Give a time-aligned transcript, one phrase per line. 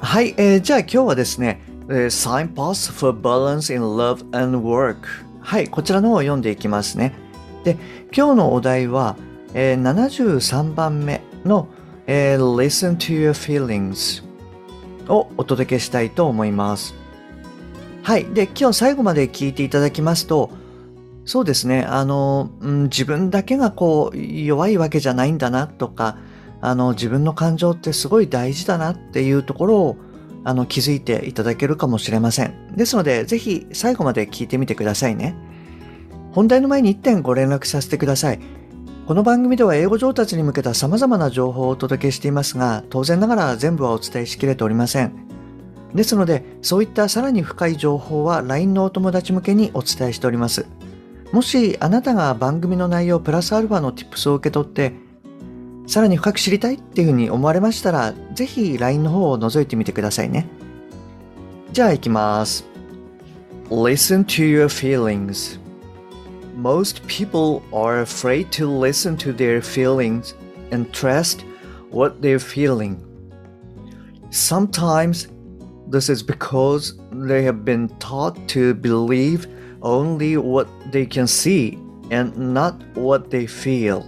[0.00, 4.96] はい、えー、じゃあ今日はですね Signpost for Balance in Love and Work
[5.40, 7.14] はい、こちらの方を読んでいきますね
[7.64, 7.76] で、
[8.16, 9.16] 今日のお題は、
[9.54, 11.68] えー、73番目の、
[12.06, 14.22] えー、Listen to your feelings
[15.08, 16.94] をお届けしたいと思います
[18.08, 18.24] はい。
[18.24, 20.48] で、今日最後まで聞いていただきますと、
[21.26, 26.16] そうですね、あの、うん、自分だけがこう、弱いわけじゃないんだなとか、
[26.60, 29.96] あの、自分の感情ってすごい大事だなっていうところを
[30.44, 32.74] あの気づいていただけるかもしれません。
[32.74, 35.36] ですので、ぜひ最後まで聞いてみてくださいね。
[36.32, 38.40] 本題の前に1点ご連絡させてください。
[39.06, 45.12] この番組では英語上達に向けた様々な情報をお届けしていますが、当然ながら全部はお伝えしきれておりません。
[45.94, 50.66] ですので、そういったさらに深い情報は LINE のお友達向けにお伝えしております。
[51.32, 54.92] もしあなたが番組の内容プラスアルファの Tips を受け取って、
[55.87, 60.47] さらに深く知りたいっていうふうに思われましたら、ぜひ LINE の方を覗いてみてくださいね。
[61.71, 62.65] じゃあ行きます。
[63.69, 65.59] Listen to your feelings.
[66.55, 70.35] Most people are afraid to listen to their feelings
[70.71, 71.43] and trust
[71.91, 72.97] what they're feeling.
[74.29, 75.27] Sometimes
[75.89, 79.47] this is because they have been taught to believe
[79.81, 81.77] only what they can see
[82.11, 84.05] and not what they feel.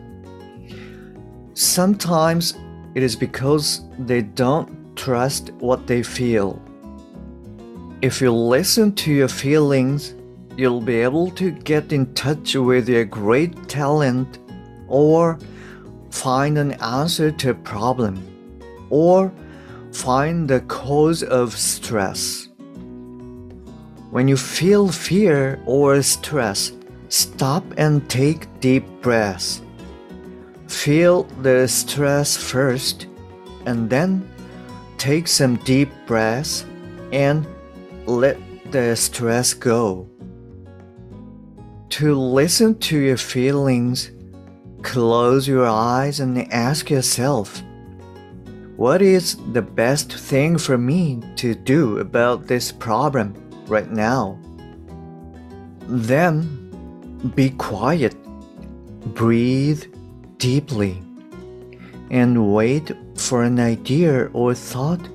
[1.60, 2.54] Sometimes
[2.94, 6.58] it is because they don't trust what they feel.
[8.00, 10.14] If you listen to your feelings,
[10.56, 14.38] you'll be able to get in touch with your great talent
[14.88, 15.38] or
[16.10, 18.24] find an answer to a problem
[18.88, 19.30] or
[19.92, 22.48] find the cause of stress.
[24.10, 26.72] When you feel fear or stress,
[27.10, 29.60] stop and take deep breaths.
[30.70, 33.08] Feel the stress first
[33.66, 34.26] and then
[34.98, 36.64] take some deep breaths
[37.12, 37.44] and
[38.06, 38.38] let
[38.70, 40.08] the stress go.
[41.90, 44.12] To listen to your feelings,
[44.82, 47.62] close your eyes and ask yourself,
[48.76, 53.34] what is the best thing for me to do about this problem
[53.66, 54.38] right now?
[55.88, 58.14] Then be quiet,
[59.14, 59.84] breathe
[60.40, 61.00] deeply
[62.10, 65.08] and wait for an idea or thought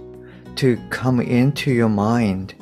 [0.55, 2.53] to come into your mind.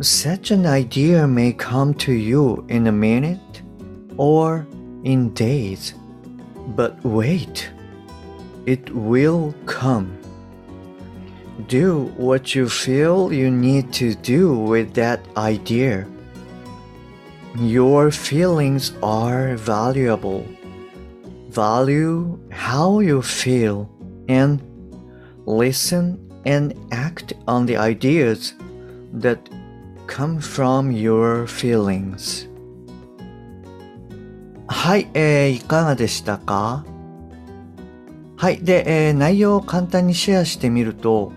[0.00, 3.62] Such an idea may come to you in a minute
[4.16, 4.66] or
[5.02, 5.94] in days,
[6.68, 7.70] but wait,
[8.64, 10.16] it will come.
[11.68, 16.06] Do what you feel you need to do with that idea.
[17.56, 20.46] Your feelings are valuable
[21.54, 23.88] value how you feel
[24.28, 24.60] and
[25.46, 28.54] listen and act on the ideas
[29.12, 29.38] that
[30.06, 32.48] come from your feelings
[34.66, 36.84] はい、えー、いかがでしたか
[38.36, 38.58] はい。
[38.62, 41.32] で、えー、内容を簡単にシェアしてみると、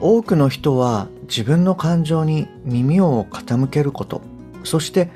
[0.00, 4.22] 多くの人は自分の感情に耳を傾けること、
[4.64, 5.10] そして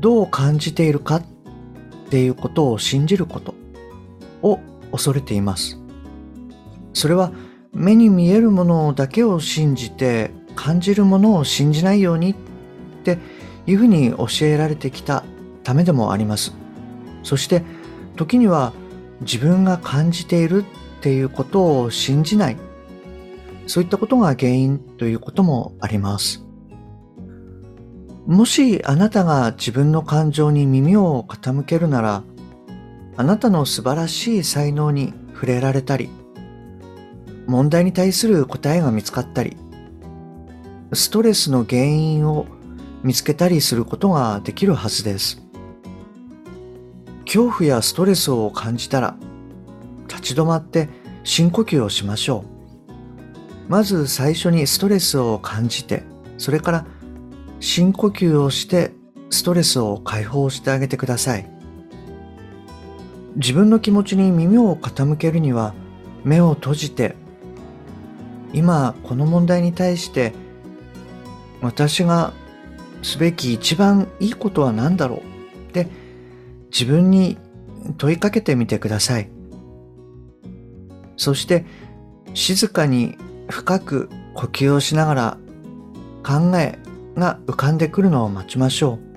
[0.00, 1.22] どう感じているかっ
[2.08, 3.54] っていうことを信じること
[4.42, 4.58] を
[4.90, 5.78] 恐れています。
[6.94, 7.32] それは
[7.72, 12.34] 目に見えるものだけを信じて感じるものを信じないようにっ
[13.04, 13.18] て
[13.66, 15.22] いうふうに教えられてきた
[15.62, 16.54] ためでもあります。
[17.22, 17.62] そして
[18.16, 18.72] 時には
[19.20, 22.56] 自分が感じているっていうことを信じない。
[23.66, 26.47] そういったことが原因ということもあります。
[28.28, 32.22] もしあなたが自分の感情に耳を傾けるなら、
[33.16, 36.10] あなたの素晴らしい才能に触れられたり、
[37.46, 39.56] 問題に対する答えが見つかったり、
[40.92, 42.44] ストレスの原因を
[43.02, 45.40] 見つけたりすることができるはずです。
[47.24, 49.16] 恐怖やストレスを感じたら、
[50.06, 50.90] 立ち止まって
[51.24, 52.44] 深呼吸をしましょ
[53.68, 53.70] う。
[53.70, 56.02] まず最初にストレスを感じて、
[56.36, 56.86] それから
[57.60, 58.92] 深呼吸をして
[59.30, 61.50] ストレスを解放してあげてください。
[63.36, 65.74] 自分の気持ちに耳を傾けるには
[66.24, 67.14] 目を閉じて
[68.52, 70.32] 今この問題に対して
[71.60, 72.32] 私が
[73.02, 75.18] すべき一番いいことは何だろう
[75.68, 75.88] って
[76.70, 77.38] 自分に
[77.96, 79.30] 問いかけてみてください。
[81.16, 81.64] そして
[82.34, 83.16] 静かに
[83.48, 85.38] 深く呼吸をしながら
[86.24, 86.78] 考え
[87.18, 89.08] が浮かんでくるのを待ちましょう。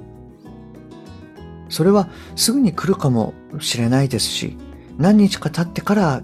[1.70, 4.58] それはすぐに来るかもしれないですし、
[4.98, 6.22] 何日か経ってから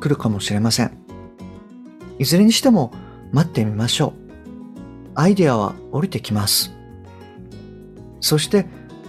[0.00, 0.92] 来るかもしれません。
[2.18, 2.92] いずれにしても
[3.32, 4.12] 待ってみましょう。
[5.14, 6.74] アイデアは降りてきます。
[8.20, 8.66] そして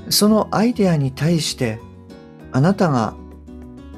[0.09, 1.79] そのアイデアに対して
[2.51, 3.15] あなたが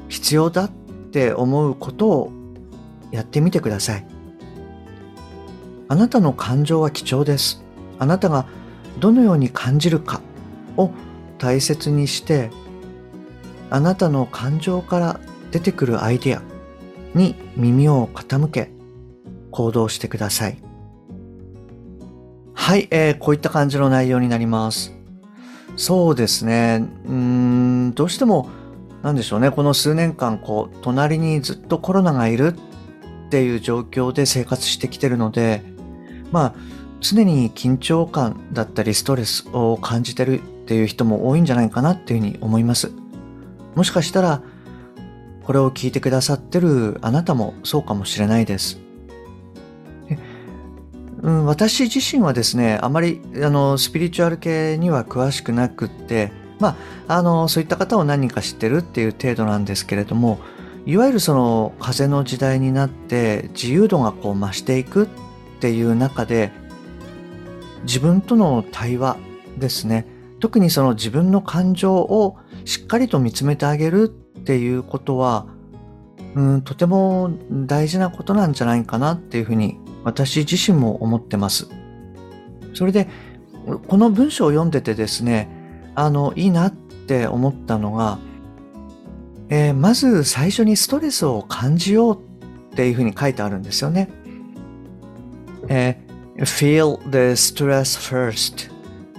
[0.08, 2.32] 必要だって思うことを
[3.10, 4.06] やってみてください。
[5.88, 7.63] あなたの感情は貴重です。
[8.04, 8.44] あなたが
[8.98, 10.20] どのように感じるか
[10.76, 10.90] を
[11.38, 12.50] 大切にして
[13.70, 15.20] あなたの感情から
[15.50, 16.42] 出てくるアイデア
[17.14, 18.70] に耳を傾け
[19.50, 20.58] 行動してください。
[22.52, 24.92] はい、えー、こういった感じの内容になります。
[25.76, 26.86] そうですね。
[27.06, 28.48] うーん、どうしても、
[29.02, 29.50] なんでしょうね。
[29.50, 32.54] この数年間、こう、隣にずっとコロナがいる
[33.26, 35.62] っていう状況で生活してきてるので、
[36.32, 36.54] まあ、
[37.04, 42.90] 常に緊張感だったりストレスを感じてるっていう人も多いんじゃないかなっていうふうに思います。
[43.74, 44.42] もしかしたら、
[45.44, 48.80] これを聞いてくださってるあなたもそうかもしれないです。
[51.20, 56.76] うん、私自身はですね、あまりあのスピリチュアル系には詳しくなくって、ま
[57.08, 60.38] あ、あのそういった方を何人か知ってるっていう程度なんですけれども、
[60.86, 65.08] いわゆるその風の時代になって自由度がこう増していくっ
[65.60, 66.52] ていう中で、
[67.84, 69.16] 自分との対話
[69.58, 70.06] ですね。
[70.40, 75.46] 特にその自分の感情をしっかりと見つめてあげるっていうことは、
[76.34, 81.68] うん、とても大事なことなんじゃないかなっていうふうに私自身も思ってます。
[82.74, 83.08] それで、
[83.88, 85.48] この文章を読んでてですね、
[85.94, 88.18] あの、いいなって思ったのが、
[89.48, 92.18] えー、まず最初にストレスを感じよう
[92.72, 94.10] っていうふうに書いてあるんですよね。
[95.68, 96.03] え、
[96.38, 98.70] feel the stress first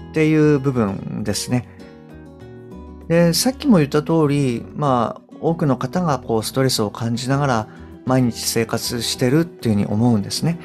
[0.09, 1.67] っていう部分ですね。
[3.07, 7.67] で、さっきも言った通り、まあ、多くの方がこうストレスを感じながら
[8.05, 10.59] 毎日生活してるっていうふうに思うんですね。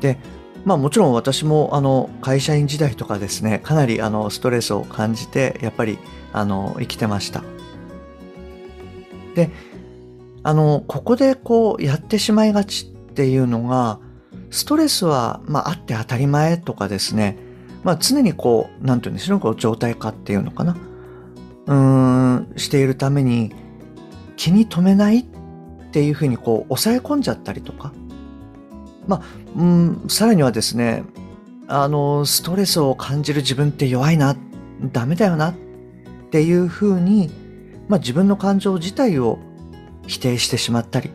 [0.00, 0.18] で、
[0.64, 5.98] まあもちろん私もあの会社員時代とかですね、かなりあのストレスを感じて、やっぱり
[6.32, 7.42] あの生きてました。
[9.34, 9.50] で、
[10.42, 14.00] あの、ここでこうやってしまいがちっていうのが、
[14.50, 17.36] ストレスは、まあ、あって当たり前とかですね、
[17.84, 20.76] まあ、常にこう、なんて言うんでしょう、状態化っていうのかな。
[21.66, 23.54] うーん、しているために、
[24.36, 25.24] 気に留めないっ
[25.90, 27.92] ていうふうにこう、抑え込んじゃったりとか。
[29.06, 29.22] まあ、
[29.56, 31.04] うん、さらにはですね、
[31.66, 34.36] あの、ストレスを感じる自分って弱いな、
[34.92, 35.54] ダメだよなっ
[36.30, 37.30] ていうふうに、
[37.88, 39.38] まあ、自分の感情自体を
[40.06, 41.10] 否定してしまったり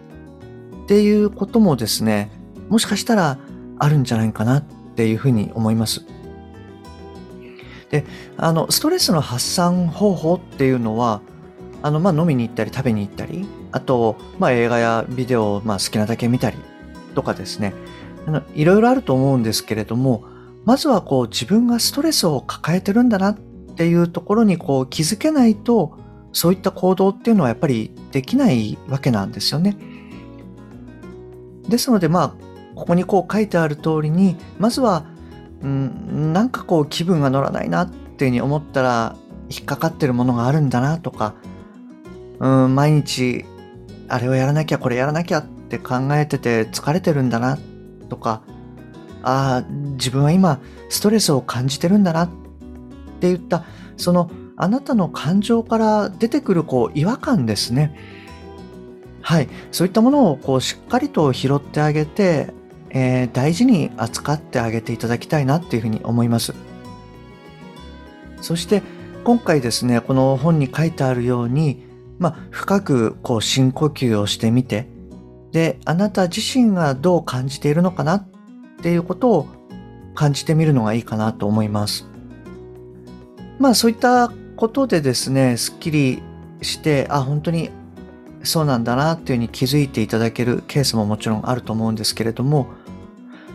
[0.84, 2.30] っていうこともですね、
[2.74, 3.38] もしかしたら
[3.78, 4.64] あるんじゃないかなっ
[4.96, 6.04] ていうふうに思います。
[7.92, 8.04] で、
[8.36, 11.22] あの、ストレスの発散方法っていうのは、
[11.84, 16.58] あの、まあ、飲みに行ったり食べに行ったり、あと、まあ、映画やビデオを、まあ、好きなだけ見たり
[17.14, 17.76] とかですね、
[18.26, 20.24] あの、いろいろあると思うんですけれども、
[20.66, 25.96] まずはこう自分がストレスを抱えてるんだなっていうところにこう気づけないと、
[26.32, 29.78] そういった行動っていうのはやっぱりできないわけなんですよね。
[31.70, 35.06] ですのでまあ、ここにこう書いてある通りに、まずは、
[35.62, 39.16] うん、なんかこう気分が乗らないなっていうふうに思ったら、
[39.50, 41.36] 引っかかってるものがあるんだなとか、
[42.40, 43.46] うん、毎日
[44.08, 47.58] あれをやらなきゃこれやらなきゃって考えてて疲れてるんだな
[48.10, 48.42] とか、
[49.22, 52.30] ああ、自分は今ストレスを感じてるんだなっ
[53.20, 53.64] て言った、
[53.98, 57.98] そのあなたの感情から出てくるこう違和感ですね。
[59.22, 59.48] はい。
[59.72, 62.54] そういったものをこうしっかりと拾ってあげて、
[62.94, 66.54] えー、大事に扱ってあげていただきたいなっていうふうに思います。
[68.40, 68.84] そして
[69.24, 71.86] 今回ですね、この本に書いてあるように、
[72.20, 74.88] まあ、深くこう深呼吸をしてみて、
[75.52, 78.28] で、あなた自身がどう感じているのかなっ
[78.82, 79.48] ていうことを
[80.14, 82.06] 感じてみるのがいいかなと思います。
[83.60, 86.22] まあそういったことでですね、すっきり
[86.62, 87.70] して、あ、本当に
[88.44, 92.68] そうなんだなっていうふうに気づいていただけるケースももちろんあると思うんですけれども、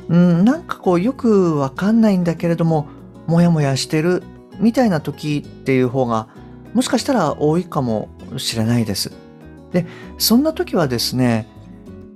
[0.08, 2.88] うん、なんかこうよくわかんないんだけれども、
[3.26, 4.22] もやもやしてる
[4.58, 6.28] みたいな時っていう方が、
[6.74, 9.12] もしかしたら多いかもしれないです。
[9.72, 9.86] で、
[10.16, 11.46] そんな時はですね、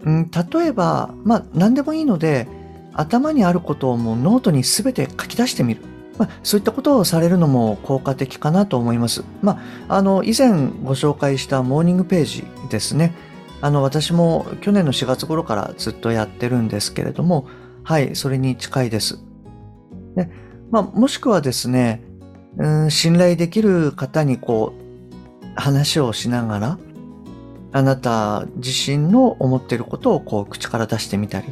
[0.04, 2.48] うん、例えば、まあ、何でもいいので、
[2.94, 5.82] 頭にあることをもうノートに全て書き出してみる。
[6.18, 9.24] まあ、そういったことをされるのも効果的かなと思います。
[9.40, 10.50] まあ、あの、以前
[10.82, 13.14] ご紹介したモーニングページですね。
[13.60, 17.46] あの、私も去年の4月頃からずっとやってるんですけれども、
[17.84, 19.18] はい、それに近いです。
[20.14, 20.28] で
[20.70, 22.02] まあ、もしくはですね、
[22.56, 24.82] うん、信頼できる方にこう、
[25.54, 26.78] 話をしながら、
[27.72, 31.46] あなた自身の思っていることをこう口から出してみたり。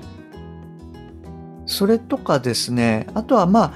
[1.66, 3.74] それとかですね、あとはま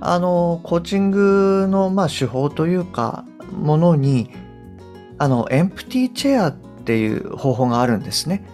[0.00, 4.30] あ、あの、コーチングのまあ手法というか、ものに、
[5.18, 8.44] あの、エンプティチェアっていう方法があるんですね。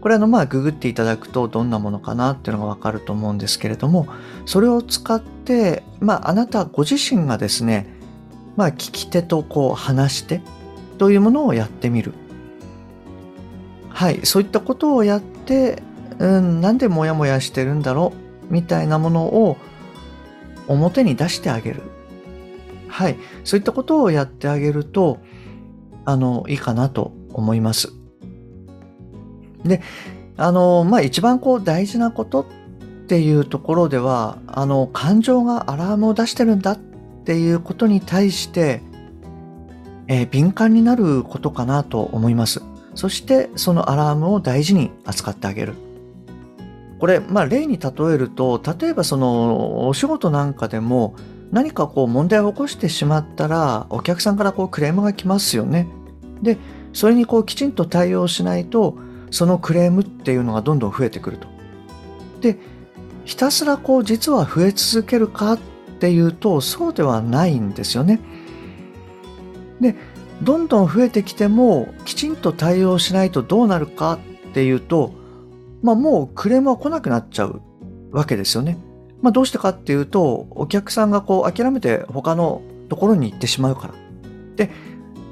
[0.00, 4.06] これあのまあググっていただくとどんなものかなっていうのがわかると思うんですけれども、
[4.44, 7.94] それを使って、まああなたご自身がですね、
[8.56, 10.42] まあ聞き手とこう話して
[10.98, 12.14] というものをやってみる。
[13.88, 15.82] はい、そういったことをやって、
[16.18, 18.12] うん、なんでモヤモヤしてるんだろ
[18.50, 19.56] うみたいなものを
[20.68, 21.82] 表に出してあげる。
[22.88, 25.18] はい、そういったことをやってあげると、
[26.04, 27.92] あの、いいかなと思います。
[29.64, 29.82] で、
[30.36, 32.44] あの、まあ、一番こう大事なことっ
[33.06, 36.78] ていうところでは、あの、感情がアラームを出してるんだっ
[37.24, 38.82] ていうことに対して、
[40.08, 42.62] えー、敏感になることかなと思います。
[42.94, 45.74] そしてそのアラームを大事に扱ってあげる。
[46.98, 51.14] これ、まあ例に例えると、例えばそのお仕事なんかでも
[51.52, 55.88] 何かこう問題を起こしてしまったらお客さんからこうクレームが来ますよね。
[56.42, 56.56] で、
[56.92, 58.96] それにこうきちんと対応しないと
[59.30, 61.48] そのクレームっていうのがどんどん増えてくると。
[62.40, 62.58] で、
[63.24, 65.58] ひたすらこう実は増え続けるかっ
[65.98, 68.20] ていうとそうではないんですよね。
[69.80, 69.96] で、
[70.42, 74.18] どんどん増えてきてもきちんと対応しないとどうなるか
[74.48, 75.12] っていうと、
[75.82, 77.62] まあもうクレームは来なくなっちゃう
[78.10, 78.78] わけですよね。
[79.22, 83.94] まあどうしてかっていうと、お客さんがこう諦めて他のところに行ってしまうから。
[84.56, 84.70] で、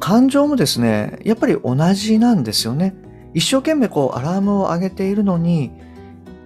[0.00, 2.94] 感情もですね、やっぱり同じなんですよね。
[3.34, 5.72] 一生懸命こうアラームを上げているのに、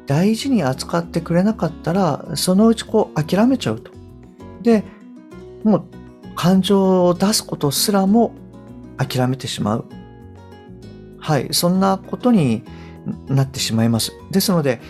[0.06, 3.92] 大事に扱ってくれなかったら、そのうちこう諦めちゃうと。
[4.62, 4.84] で、
[5.64, 5.84] もう
[6.34, 8.32] 感情を出すことすらも
[8.96, 9.84] 諦めてしまう。
[11.18, 12.64] はい、そんなことに
[13.26, 14.12] なってしまいます。
[14.30, 14.80] ですので、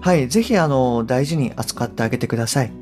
[0.00, 2.72] はい、ぜひあの大事に扱ってあげてください。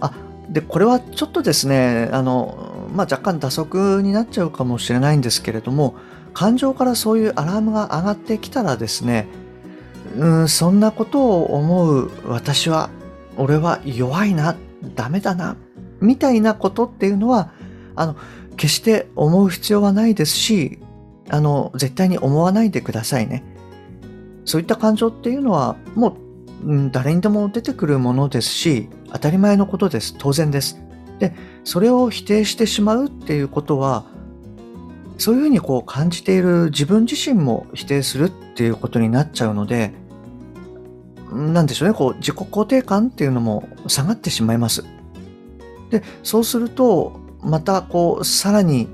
[0.00, 0.12] あ、
[0.48, 5.96] で、これはちょっとですね、あの、まあ、若干打足になっちゃうかもしれないんですけれども、
[6.34, 9.26] 感情からそういうアラームが上がってきたらですね、
[10.16, 12.90] うん、そんなことを思う私は、
[13.36, 14.56] 俺は弱いな、
[14.94, 15.56] ダメだな、
[16.00, 17.52] みたいなことっていうのは、
[17.94, 18.16] あの、
[18.56, 20.78] 決して思う必要はないですし、
[21.30, 23.44] あの、絶対に思わないでくださいね。
[24.44, 26.16] そういった感情っていうのは、も
[26.64, 30.14] う、うん、誰にでも出てくるものですし、当たり前のことです。
[30.18, 30.80] 当然です。
[31.18, 31.34] で、
[31.64, 34.04] それを否定してしまうっていうことは、
[35.22, 39.92] そういうふうにこう感じている自分自身も否定するっていうことになっちゃうので、
[41.30, 44.84] なんでしょうね、こう自己肯定感っていうのも下がってしまいます。
[45.90, 48.88] で、そうすると、またこうさらに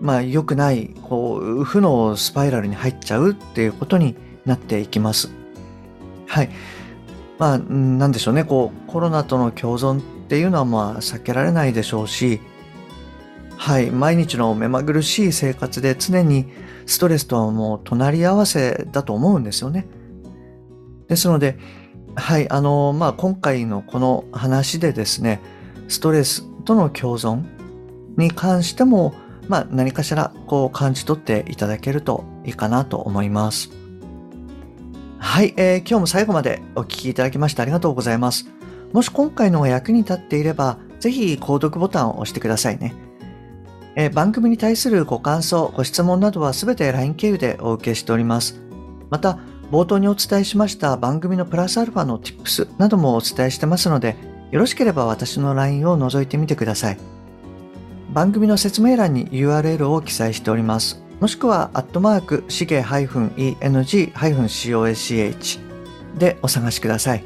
[0.00, 4.16] まあ良くないこう負のスパイラルに入っちゃうっていうことに
[4.46, 5.30] なっていきます。
[6.28, 6.50] はい。
[7.38, 12.40] まあなんでしょうねこうコロナとの共存っていうのはまあ避けられないでしょうし
[13.62, 16.46] はい毎日の目まぐるしい生活で常に
[16.84, 19.86] ストレスとはもう隣り合わせだと思うんですよね。
[21.06, 21.58] ですので
[22.16, 25.40] はいあのまあ今回のこの話でですね
[25.86, 27.44] ストレスとの共存
[28.16, 29.14] に関しても、
[29.46, 33.70] まあ、何かしらこう感じ取っていただけるといいかなと思います。
[35.18, 38.44] はい、えー、今日も最後までお聴きいただきましてありがとうございます。
[38.92, 43.11] もし今回のが役に立っていれば、ぜひ購読ボタンを押してくださいね。
[43.94, 48.60] え、番組に対するご感想、ご質問などはすべて LINE 経由でお受けしております。
[49.10, 49.38] また、
[49.70, 54.16] 冒頭にお伝えしました番組のプラスアルファの Tips などもお伝えしてますので、
[54.50, 56.98] よろしければ私の LINE を覗いてみてください。
[58.12, 61.02] 番組の説明欄に URL を記載しております。
[61.20, 65.60] もしくは、アットマーク、しげ -eng-coach
[66.18, 67.24] でお探しください。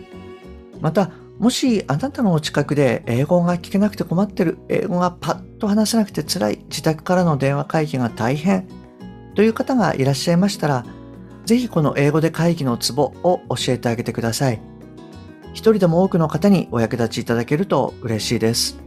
[0.80, 8.66] また、もしあなたのお近くで英語が聞けなくて困ってる、英語がパッと話せなくて辛い、自宅からの電話会議が大変
[9.34, 10.86] という方がいらっしゃいましたら、
[11.44, 14.60] ぜひこの英語で会議のツボを教えてあげてください。
[15.52, 18.78] 一人でも多くの方にお役立ちいただけると嬉しいです。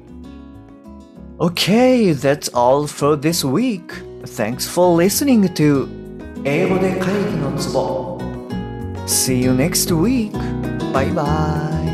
[1.37, 3.83] Okay, that's all for this week.
[4.23, 5.87] Thanks for listening to
[6.43, 8.17] 英語で会議のツボ
[9.05, 10.31] See you next week!
[10.93, 11.88] バイバイ